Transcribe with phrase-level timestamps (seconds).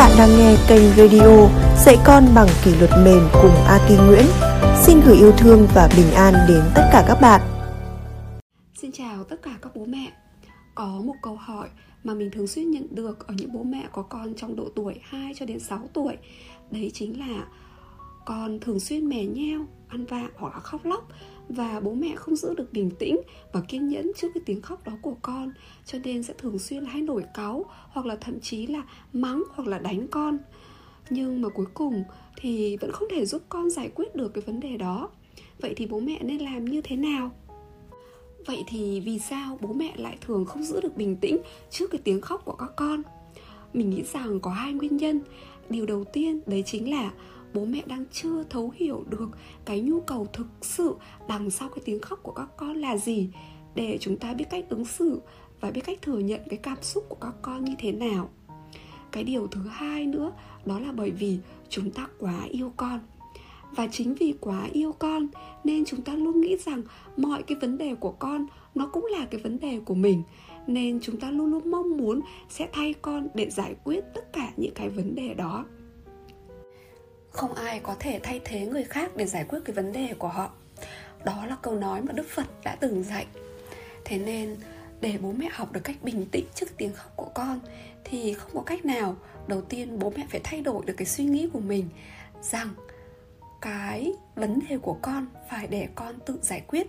[0.00, 1.48] bạn đang nghe kênh radio
[1.84, 4.24] Dạy con bằng kỷ luật mềm cùng Aki Nguyễn.
[4.82, 7.40] Xin gửi yêu thương và bình an đến tất cả các bạn.
[8.74, 10.12] Xin chào tất cả các bố mẹ.
[10.74, 11.68] Có một câu hỏi
[12.04, 14.94] mà mình thường xuyên nhận được ở những bố mẹ có con trong độ tuổi
[15.02, 16.16] 2 cho đến 6 tuổi.
[16.70, 17.44] Đấy chính là
[18.26, 19.60] con thường xuyên mè nheo,
[19.90, 21.08] ăn vạ hoặc là khóc lóc.
[21.48, 23.16] Và bố mẹ không giữ được bình tĩnh
[23.52, 25.52] và kiên nhẫn trước cái tiếng khóc đó của con.
[25.86, 28.82] Cho nên sẽ thường xuyên hay nổi cáu hoặc là thậm chí là
[29.12, 30.38] mắng hoặc là đánh con.
[31.10, 32.04] Nhưng mà cuối cùng
[32.36, 35.10] thì vẫn không thể giúp con giải quyết được cái vấn đề đó.
[35.60, 37.30] Vậy thì bố mẹ nên làm như thế nào?
[38.46, 41.38] Vậy thì vì sao bố mẹ lại thường không giữ được bình tĩnh
[41.70, 43.02] trước cái tiếng khóc của các con?
[43.74, 45.20] Mình nghĩ rằng có hai nguyên nhân.
[45.68, 47.12] Điều đầu tiên đấy chính là
[47.54, 49.28] bố mẹ đang chưa thấu hiểu được
[49.64, 50.94] cái nhu cầu thực sự
[51.28, 53.30] đằng sau cái tiếng khóc của các con là gì.
[53.74, 55.20] Để chúng ta biết cách ứng xử
[55.60, 58.30] và biết cách thừa nhận cái cảm xúc của các con như thế nào.
[59.12, 60.32] Cái điều thứ hai nữa,
[60.64, 63.00] đó là bởi vì chúng ta quá yêu con.
[63.70, 65.26] Và chính vì quá yêu con
[65.64, 66.82] nên chúng ta luôn nghĩ rằng
[67.16, 70.22] mọi cái vấn đề của con nó cũng là cái vấn đề của mình.
[70.66, 74.52] Nên chúng ta luôn luôn mong muốn sẽ thay con để giải quyết tất cả
[74.56, 75.64] những cái vấn đề đó
[77.30, 80.28] không ai có thể thay thế người khác để giải quyết cái vấn đề của
[80.28, 80.50] họ.
[81.24, 83.26] Đó là câu nói mà đức phật đã từng dạy.
[84.04, 84.56] Thế nên,
[85.00, 87.60] để bố mẹ học được cách bình tĩnh trước tiếng khóc của con,
[88.04, 91.24] thì không có cách nào đầu tiên bố mẹ phải thay đổi được cái suy
[91.24, 91.88] nghĩ của mình
[92.42, 92.68] rằng
[93.60, 96.86] cái vấn đề của con phải để con tự giải quyết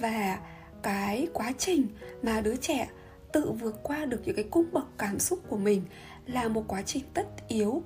[0.00, 0.38] và
[0.82, 1.86] cái quá trình
[2.22, 2.88] mà đứa trẻ
[3.32, 5.82] tự vượt qua được những cái cung bậc cảm xúc của mình
[6.26, 7.82] là một quá trình tất yếu,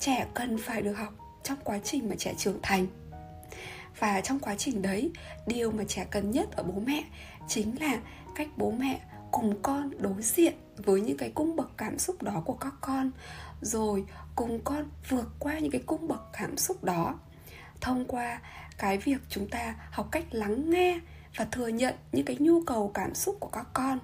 [0.00, 1.14] trẻ cần phải được học
[1.46, 2.86] trong quá trình mà trẻ trưởng thành.
[3.98, 5.10] Và trong quá trình đấy,
[5.46, 7.04] điều mà trẻ cần nhất ở bố mẹ
[7.48, 8.00] chính là
[8.34, 9.00] cách bố mẹ
[9.32, 13.10] cùng con đối diện với những cái cung bậc cảm xúc đó của các con,
[13.60, 14.04] rồi
[14.36, 17.18] cùng con vượt qua những cái cung bậc cảm xúc đó.
[17.80, 18.40] Thông qua
[18.78, 21.00] cái việc chúng ta học cách lắng nghe
[21.36, 23.98] và thừa nhận những cái nhu cầu cảm xúc của các con.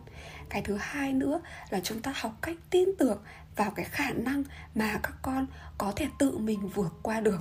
[0.49, 3.19] Cái thứ hai nữa là chúng ta học cách tin tưởng
[3.57, 5.47] vào cái khả năng mà các con
[5.79, 7.41] có thể tự mình vượt qua được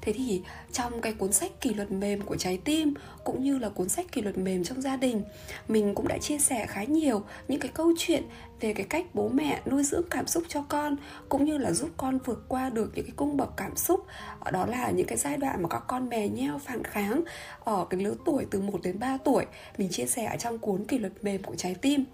[0.00, 0.42] thế thì
[0.72, 2.94] trong cái cuốn sách kỷ luật mềm của trái tim,
[3.24, 5.22] cũng như là cuốn sách kỷ luật mềm trong gia đình,
[5.68, 8.22] mình cũng đã chia sẻ khá nhiều những cái câu chuyện
[8.60, 10.96] về cái cách bố mẹ nuôi dưỡng cảm xúc cho con,
[11.28, 14.06] cũng như là giúp con vượt qua được những cái cung bậc cảm xúc.
[14.52, 17.22] Đó là những cái giai đoạn mà các con mè nheo phản kháng
[17.64, 19.46] ở cái lứa tuổi từ 1 đến 3 tuổi.
[19.78, 22.04] Mình chia sẻ ở trong cuốn kỷ luật mềm của trái tim.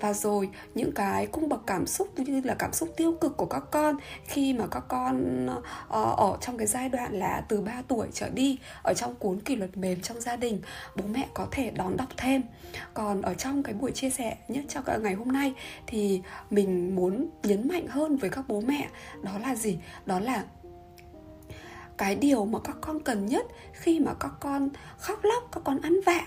[0.00, 3.46] Và rồi, những cái cung bậc cảm xúc như là cảm xúc tiêu cực của
[3.46, 5.46] các con, khi mà các con
[5.88, 9.40] ờ, ở trong cái giai đoạn là từ 3 tuổi trở đi, ở trong cuốn
[9.40, 10.60] kỷ luật mềm trong gia đình,
[10.96, 12.42] bố mẹ có thể đón đọc thêm.
[12.94, 15.54] Còn ở trong cái buổi chia sẻ nhất cho ngày hôm nay
[15.86, 18.88] thì mình muốn nhấn mạnh hơn với các bố mẹ,
[19.22, 19.78] đó là gì?
[20.06, 20.44] Đó là
[21.98, 24.68] cái điều mà các con cần nhất khi mà các con
[24.98, 26.20] khóc lóc, các con ăn vạ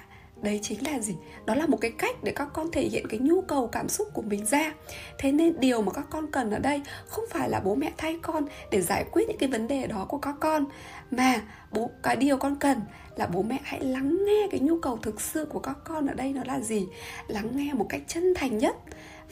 [0.44, 1.16] đấy chính là gì?
[1.46, 4.08] Đó là một cái cách để các con thể hiện cái nhu cầu, cảm xúc
[4.14, 4.74] của mình ra.
[5.18, 8.20] Thế nên điều mà các con cần ở đây không phải là bố mẹ thay
[8.22, 10.66] con để giải quyết những cái vấn đề đó của các con,
[11.12, 12.82] mà bố, cái điều con cần
[13.16, 16.14] là bố mẹ hãy lắng nghe cái nhu cầu thực sự của các con ở
[16.14, 16.88] đây nó là gì,
[17.28, 18.76] lắng nghe một cách chân thành nhất.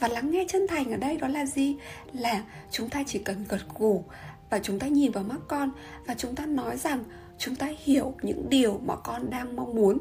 [0.00, 1.76] Và lắng nghe chân thành ở đây đó là gì?
[2.12, 4.04] Là chúng ta chỉ cần gật gù
[4.50, 5.70] và chúng ta nhìn vào mắt con
[6.06, 7.04] và chúng ta nói rằng
[7.38, 9.98] chúng ta hiểu những điều mà con đang mong muốn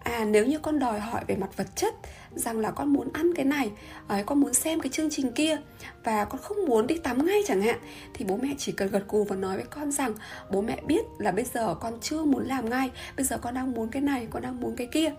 [0.00, 1.94] à nếu như con đòi hỏi về mặt vật chất,
[2.34, 3.70] rằng là con muốn ăn cái này,
[4.08, 5.56] ấy, con muốn xem cái chương trình kia,
[6.04, 7.78] và con không muốn đi tắm ngay chẳng hạn,
[8.14, 10.14] thì bố mẹ chỉ cần gật gù và nói với con rằng,
[10.50, 13.72] bố mẹ biết là bây giờ con chưa muốn làm ngay, bây giờ con đang
[13.72, 15.12] muốn cái này, con đang muốn cái kia.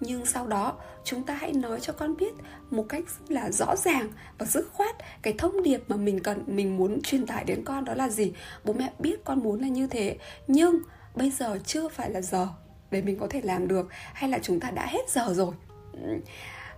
[0.00, 0.74] Nhưng sau đó,
[1.04, 2.34] chúng ta hãy nói cho con biết
[2.70, 4.08] một cách là rõ ràng
[4.38, 7.84] và dứt khoát cái thông điệp mà mình cần, mình muốn truyền tải đến con
[7.84, 8.32] đó là gì.
[8.64, 10.16] Bố mẹ biết con muốn là như thế,
[10.46, 10.78] nhưng
[11.14, 12.48] bây giờ chưa phải là giờ
[12.90, 15.54] để mình có thể làm được hay là chúng ta đã hết giờ rồi?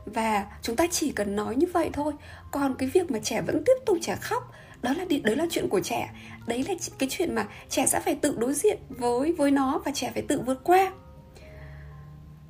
[0.04, 2.12] Và chúng ta chỉ cần nói như vậy thôi.
[2.50, 4.52] Còn cái việc mà trẻ vẫn tiếp tục trẻ khóc,
[4.82, 6.10] đó là đấy là chuyện của trẻ.
[6.46, 9.90] Đấy là cái chuyện mà trẻ sẽ phải tự đối diện với với nó và
[9.94, 10.92] trẻ phải tự vượt qua.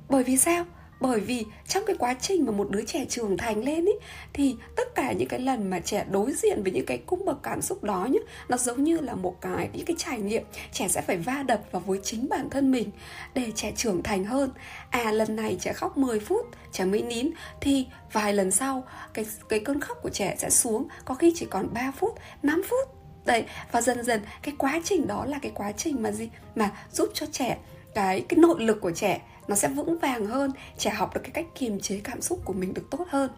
[0.09, 0.65] Bởi vì sao?
[0.99, 3.93] Bởi vì trong cái quá trình mà một đứa trẻ trưởng thành lên ý,
[4.33, 7.43] thì tất cả những cái lần mà trẻ đối diện với những cái cung bậc
[7.43, 8.19] cảm xúc đó nhá,
[8.49, 11.61] nó giống như là một cái, những cái trải nghiệm trẻ sẽ phải va đập
[11.71, 12.91] vào với chính bản thân mình
[13.33, 14.51] để trẻ trưởng thành hơn.
[14.89, 17.29] À lần này trẻ khóc 10 phút, trẻ mới nín,
[17.61, 21.45] thì vài lần sau, cái cái cơn khóc của trẻ sẽ xuống, có khi chỉ
[21.49, 22.95] còn 3 phút 5 phút.
[23.25, 26.29] Đấy, và dần dần cái quá trình đó là cái quá trình mà gì?
[26.55, 27.57] Mà giúp cho trẻ,
[27.95, 31.31] cái cái nội lực của trẻ nó sẽ vững vàng hơn, trẻ học được cái
[31.31, 33.29] cách kiềm chế cảm xúc của mình được tốt hơn.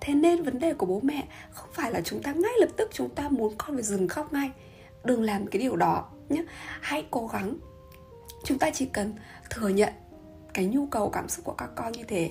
[0.00, 2.90] Thế nên vấn đề của bố mẹ không phải là chúng ta ngay lập tức
[2.92, 4.50] chúng ta muốn con phải dừng khóc ngay.
[5.04, 6.44] Đừng làm cái điều đó nhé.
[6.80, 7.56] Hãy cố gắng.
[8.44, 9.14] Chúng ta chỉ cần
[9.50, 9.92] thừa nhận
[10.54, 12.30] cái nhu cầu cảm xúc của các con như thế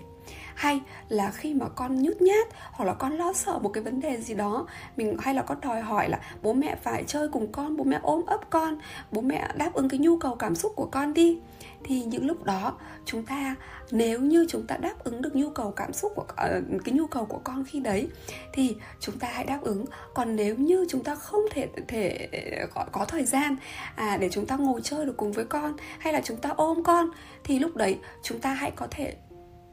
[0.58, 4.00] hay là khi mà con nhút nhát hoặc là con lo sợ một cái vấn
[4.00, 7.52] đề gì đó mình hay là con đòi hỏi là bố mẹ phải chơi cùng
[7.52, 8.78] con bố mẹ ôm ấp con
[9.12, 11.40] bố mẹ đáp ứng cái nhu cầu cảm xúc của con đi.
[11.84, 13.56] Thì những lúc đó chúng ta
[13.92, 17.08] nếu như chúng ta đáp ứng được nhu cầu cảm xúc của uh, cái nhu
[17.08, 18.08] cầu của con khi đấy
[18.54, 19.86] thì chúng ta hãy đáp ứng.
[20.14, 22.30] Còn nếu như chúng ta không thể thể
[22.74, 23.56] có, có thời gian
[23.96, 26.84] à, để chúng ta ngồi chơi được cùng với con hay là chúng ta ôm
[26.84, 27.10] con
[27.44, 29.16] thì lúc đấy chúng ta hãy có thể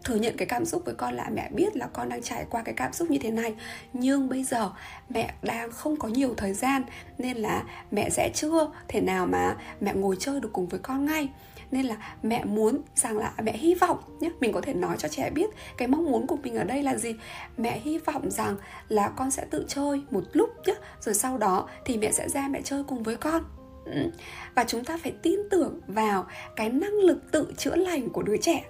[0.04, 2.62] thừa nhận cái cảm xúc với con là mẹ biết là con đang trải qua
[2.62, 3.54] cái cảm xúc như thế này.
[3.92, 4.70] Nhưng bây giờ
[5.08, 6.82] mẹ đang không có nhiều thời gian,
[7.18, 11.04] nên là mẹ sẽ chưa thể nào mà mẹ ngồi chơi được cùng với con
[11.04, 11.28] ngay.
[11.70, 14.96] Nên là mẹ muốn rằng là à, mẹ hy vọng nhé mình có thể nói
[14.98, 17.14] cho trẻ biết cái mong muốn của mình ở đây là gì.
[17.56, 18.56] Mẹ hy vọng rằng
[18.88, 22.48] là con sẽ tự chơi một lúc nhé rồi sau đó thì mẹ sẽ ra
[22.48, 23.44] mẹ chơi cùng với con.
[23.84, 24.10] Ừ,
[24.54, 28.36] và chúng ta phải tin tưởng vào cái năng lực tự chữa lành của đứa
[28.36, 28.64] trẻ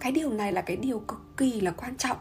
[0.00, 2.16] cái điều này là cái điều cực kỳ là quan trọng.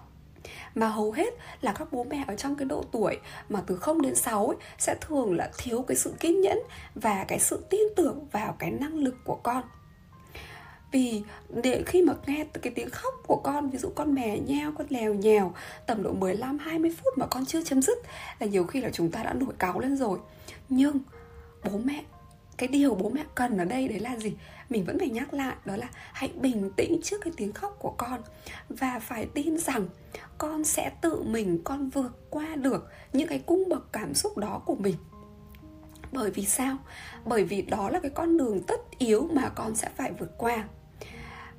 [0.76, 3.18] Mà hầu hết là các bố mẹ ở trong cái độ tuổi
[3.50, 6.60] mà từ 0 đến 6 ấy, sẽ thường là thiếu cái sự kiên nhẫn
[6.96, 9.64] và cái sự tin tưởng vào cái năng lực của con.
[10.92, 14.72] Vì để khi mà nghe cái tiếng khóc của con ví dụ con mè nheo
[14.72, 15.54] con lèo nhèo
[15.86, 17.98] tầm độ 15 20 phút mà con chưa chấm dứt
[18.40, 20.20] là nhiều khi là chúng ta đã nổi cáu lên rồi.
[20.70, 21.00] Nhưng
[21.64, 22.04] bố mẹ
[22.60, 24.34] cái điều bố mẹ cần ở đây đấy là gì?
[24.70, 27.94] Mình vẫn phải nhắc lại, đó là hãy bình tĩnh trước cái tiếng khóc của
[27.98, 28.22] con
[28.70, 29.88] và phải tin rằng
[30.38, 34.62] con sẽ tự mình, con vượt qua được những cái cung bậc cảm xúc đó
[34.66, 34.96] của mình.
[36.12, 36.78] Bởi vì sao?
[37.26, 40.68] Bởi vì đó là cái con đường tất yếu mà con sẽ phải vượt qua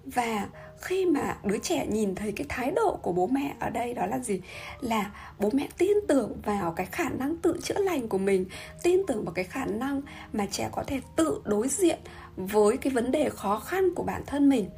[0.05, 0.49] và
[0.81, 4.06] khi mà đứa trẻ nhìn thấy cái thái độ của bố mẹ ở đây đó
[4.06, 4.41] là gì?
[4.81, 8.44] Là bố mẹ tin tưởng vào cái khả năng tự chữa lành của mình,
[8.82, 10.02] tin tưởng vào cái khả năng
[10.32, 11.99] mà trẻ có thể tự đối diện
[12.37, 14.70] với cái vấn đề khó khăn của bản thân mình.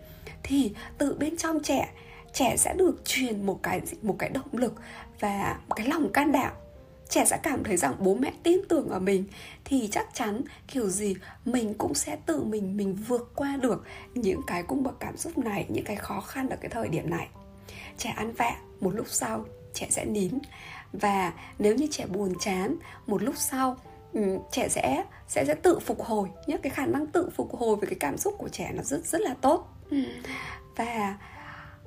[0.43, 1.89] Thì tự bên trong trẻ
[2.33, 4.75] trẻ sẽ được truyền một cái một cái động lực
[5.21, 6.53] và một cái lòng can đảm
[7.13, 9.25] trẻ sẽ cảm thấy rằng bố mẹ tin tưởng ở mình.
[9.65, 11.15] Thì chắc chắn kiểu gì
[11.45, 15.39] mình cũng sẽ tự mình mình vượt qua được những cái cung bậc cảm xúc
[15.39, 17.29] này những cái khó khăn ở cái thời điểm này.
[17.99, 19.45] Trẻ ăn vạ một lúc sau
[19.75, 20.39] trẻ sẽ nín.
[20.93, 22.77] Và nếu như trẻ buồn chán
[23.07, 23.77] một lúc sau
[24.13, 27.77] ừ, trẻ sẽ sẽ sẽ tự phục hồi nhé cái khả năng tự phục hồi
[27.77, 29.69] về cái cảm xúc của trẻ nó rất rất là tốt.
[29.91, 30.03] Ừ.
[30.77, 31.19] và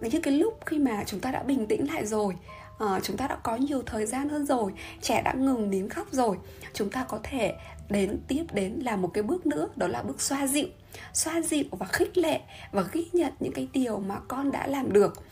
[0.01, 2.35] những cái lúc khi mà chúng ta đã bình tĩnh lại rồi
[2.83, 6.07] uh, chúng ta đã có nhiều thời gian hơn rồi trẻ đã ngừng nín khóc
[6.11, 6.37] rồi.
[6.73, 7.55] Chúng ta có thể
[7.89, 10.67] đến tiếp đến là một cái bước nữa đó là bước xoa dịu.
[11.13, 12.41] Xoa dịu và khích lệ
[12.71, 15.23] và ghi nhận những cái điều mà con đã làm được.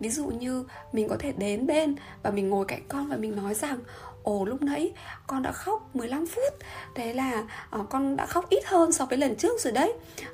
[0.00, 3.36] Ví dụ như mình có thể đến bên và mình ngồi cạnh con và mình
[3.36, 3.78] nói rằng
[4.22, 4.92] ồ lúc nãy
[5.26, 6.54] con đã khóc 15 phút.
[6.94, 7.44] Thế là
[7.80, 9.92] uh, con đã khóc ít hơn so với lần trước rồi đấy.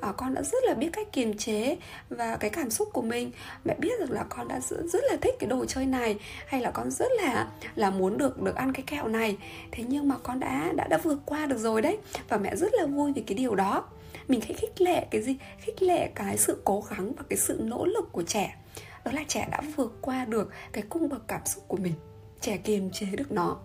[0.08, 1.76] Uh, con đã rất là biết cách kiềm chế
[2.08, 3.32] và cái cảm xúc của mình.
[3.64, 6.60] Mẹ biết rằng là con đã rất, rất là thích cái đồ chơi này hay
[6.60, 9.36] là con rất là là muốn được được ăn cái kẹo này.
[9.72, 11.98] Thế nhưng mà con đã đã đã vượt qua được rồi đấy.
[12.28, 13.84] Và mẹ rất là vui vì cái điều đó.
[14.28, 15.36] Mình hãy khích lệ cái gì?
[15.58, 18.56] Khích lệ cái sự cố gắng và cái sự nỗ lực của trẻ.
[19.04, 21.92] Đó là trẻ đã vượt qua được cái cung bậc cảm xúc của mình.
[22.40, 23.56] Trẻ kiềm chế được nó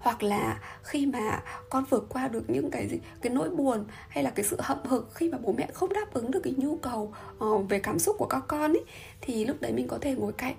[0.00, 4.24] hoặc là khi mà con vượt qua được những cái gì cái nỗi buồn hay
[4.24, 6.76] là cái sự hậm hực khi mà bố mẹ không đáp ứng được cái nhu
[6.76, 7.14] cầu
[7.44, 8.84] uh, về cảm xúc của các con ấy
[9.20, 10.54] thì lúc đấy mình có thể ngồi cạnh.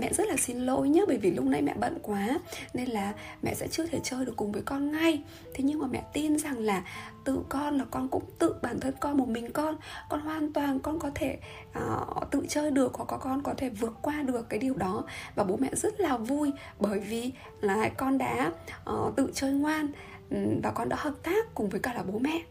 [0.00, 2.28] Mẹ rất là xin lỗi nhé bởi vì lúc nãy mẹ bận quá
[2.74, 3.12] nên là
[3.42, 5.22] mẹ sẽ chưa thể chơi được cùng với con ngay.
[5.54, 6.82] Thế nhưng mà mẹ tin rằng là
[7.24, 9.76] tự con là con cũng tự bản thân con một mình con
[10.08, 11.38] con hoàn toàn con có thể
[11.78, 15.04] uh, tự chơi được hoặc có con có thể vượt qua được cái điều đó.
[15.34, 18.52] Và bố mẹ rất là vui bởi vì là con đã
[18.90, 19.88] uh, tự chơi ngoan
[20.30, 22.42] ừ, và con đã hợp tác cùng với cả là bố mẹ.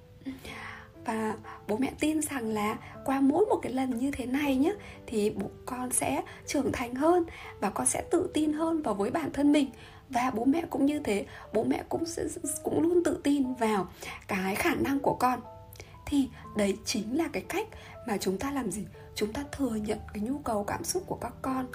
[1.05, 1.35] Và
[1.67, 4.73] bố mẹ tin rằng là qua mỗi một cái lần như thế này nhé
[5.07, 7.25] thì bố con sẽ trưởng thành hơn
[7.59, 9.69] và con sẽ tự tin hơn vào với bản thân mình.
[10.09, 12.23] Và bố mẹ cũng như thế bố mẹ cũng sẽ
[12.63, 13.87] cũng luôn tự tin vào
[14.27, 15.39] cái khả năng của con.
[16.05, 17.67] Thì đấy chính là cái cách
[18.07, 18.85] mà chúng ta làm gì?
[19.15, 21.67] Chúng ta thừa nhận cái nhu cầu cảm xúc của các con.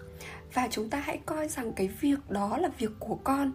[0.55, 3.53] Và chúng ta hãy coi rằng cái việc đó là việc của con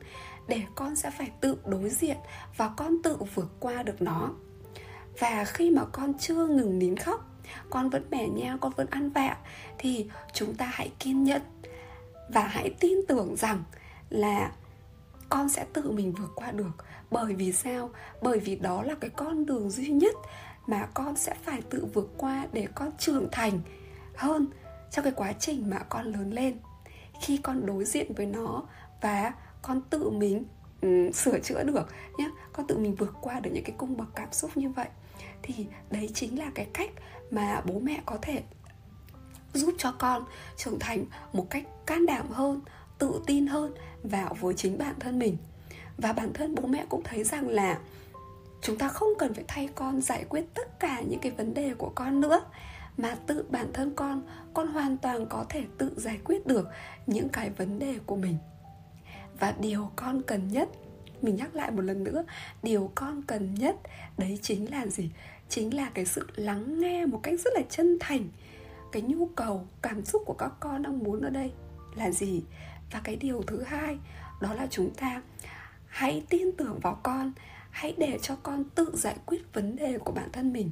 [0.48, 2.18] để con sẽ phải tự đối diện
[2.58, 4.30] và con tự vượt qua được nó.
[5.20, 7.28] Và khi mà con chưa ngừng nín khóc,
[7.70, 9.38] con vẫn mẻ nheo, con vẫn ăn vạ,
[9.78, 11.42] thì chúng ta hãy kiên nhẫn
[12.30, 13.64] và hãy tin tưởng rằng
[14.10, 14.52] là
[15.30, 16.72] con sẽ tự mình vượt qua được.
[17.12, 17.90] Bởi vì sao?
[18.22, 20.16] Bởi vì đó là cái con đường duy nhất
[20.68, 23.60] mà con sẽ phải tự vượt qua để con trưởng thành
[24.16, 24.48] hơn
[24.92, 26.58] trong cái quá trình mà con lớn lên.
[27.22, 28.64] Khi con đối diện với nó
[29.02, 30.44] và con tự mình
[30.82, 31.88] um, sửa chữa được
[32.18, 34.88] nhé con tự mình vượt qua được những cái cung bậc cảm xúc như vậy.
[35.42, 36.92] Thì đấy chính là cái cách
[37.32, 38.44] mà bố mẹ có thể
[39.54, 40.24] giúp cho con
[40.58, 42.62] trưởng thành một cách can đảm hơn
[42.98, 45.38] tự tin hơn vào với chính bản thân mình.
[45.98, 47.80] Và bản thân bố mẹ cũng thấy rằng là
[48.62, 51.74] chúng ta không cần phải thay con giải quyết tất cả những cái vấn đề
[51.74, 52.42] của con nữa
[52.98, 54.22] mà tự bản thân con
[54.54, 56.68] con hoàn toàn có thể tự giải quyết được
[57.08, 58.38] những cái vấn đề của mình
[59.42, 60.70] và điều con cần nhất,
[61.22, 62.24] mình nhắc lại một lần nữa,
[62.64, 63.76] điều con cần nhất,
[64.18, 65.12] đấy chính là gì?
[65.50, 68.28] Chính là cái sự lắng nghe một cách rất là chân thành.
[68.92, 71.52] Cái nhu cầu, cảm xúc của các con đang muốn ở đây
[71.96, 72.44] là gì?
[72.92, 73.98] Và cái điều thứ hai,
[74.42, 75.22] đó là chúng ta
[75.88, 77.32] hãy tin tưởng vào con,
[77.70, 80.72] hãy để cho con tự giải quyết vấn đề của bản thân mình.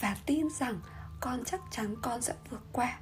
[0.00, 0.80] Và tin rằng
[1.20, 2.98] con chắc chắn con sẽ vượt qua.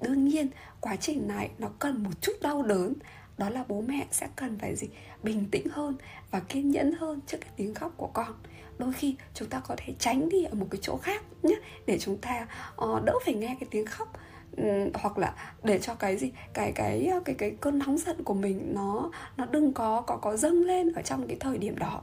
[0.00, 0.48] Đương nhiên,
[0.80, 2.94] quá trình này nó cần một chút đau đớn
[3.38, 4.88] đó là bố mẹ sẽ cần phải gì?
[5.22, 5.96] Bình tĩnh hơn
[6.30, 8.34] và kiên nhẫn hơn trước cái tiếng khóc của con.
[8.78, 11.54] Đôi khi chúng ta có thể tránh đi ở một cái chỗ khác nhé
[11.86, 12.46] để chúng ta
[12.84, 14.12] uh, đỡ phải nghe cái tiếng khóc
[14.56, 16.32] um, hoặc là để cho cái gì?
[16.52, 20.36] Cái cái cái cái cơn nóng giận của mình nó nó đừng có có có
[20.36, 22.02] dâng lên ở trong cái thời điểm đó.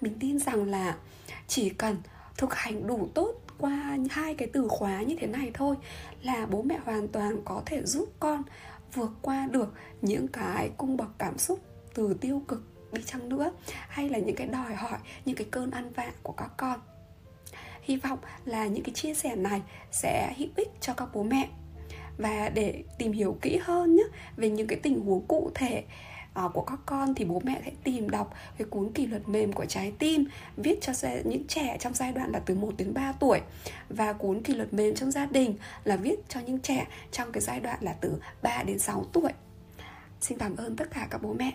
[0.00, 0.96] Mình tin rằng là
[1.48, 1.96] chỉ cần
[2.36, 5.76] thực hành đủ tốt qua hai cái từ khóa như thế này thôi
[6.22, 8.42] là bố mẹ hoàn toàn có thể giúp con
[8.94, 11.60] vượt qua được những cái cung bậc cảm xúc
[11.94, 13.52] từ tiêu cực đi chăng nữa,
[13.88, 16.80] hay là những cái đòi hỏi, những cái cơn ăn vạ của các con.
[17.82, 21.48] Hy vọng là những cái chia sẻ này sẽ hữu ích cho các bố mẹ.
[22.18, 24.02] Và để tìm hiểu kỹ hơn nhé
[24.36, 25.84] về những cái tình huống cụ thể
[26.44, 29.52] uh, của các con thì bố mẹ sẽ tìm đọc cái cuốn kỷ luật mềm
[29.52, 30.24] của trái tim
[30.56, 30.92] viết cho
[31.24, 33.40] những trẻ trong giai đoạn là từ 1 đến 3 tuổi
[33.88, 37.40] và cuốn kỷ luật mềm trong gia đình là viết cho những trẻ trong cái
[37.40, 39.32] giai đoạn là từ 3 đến 6 tuổi.
[40.20, 41.52] Xin cảm ơn tất cả các bố mẹ.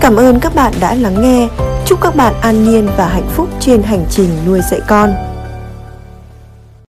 [0.00, 1.48] Cảm ơn các bạn đã lắng nghe.
[1.86, 5.29] Chúc các bạn an nhiên và hạnh phúc trên hành trình nuôi dạy con.